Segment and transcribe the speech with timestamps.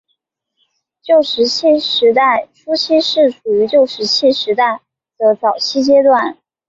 [1.03, 4.81] 旧石器时代初期是处于旧石器时代
[5.19, 6.39] 的早期阶段。